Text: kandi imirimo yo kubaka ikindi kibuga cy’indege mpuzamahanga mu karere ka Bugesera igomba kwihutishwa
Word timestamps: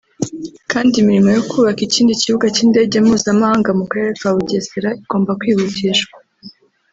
kandi 0.71 0.93
imirimo 1.01 1.29
yo 1.37 1.43
kubaka 1.49 1.81
ikindi 1.87 2.19
kibuga 2.21 2.45
cy’indege 2.55 2.95
mpuzamahanga 3.05 3.69
mu 3.79 3.85
karere 3.89 4.13
ka 4.21 4.29
Bugesera 4.35 4.89
igomba 5.01 5.37
kwihutishwa 5.39 6.17